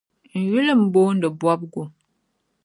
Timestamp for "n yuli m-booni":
0.39-1.27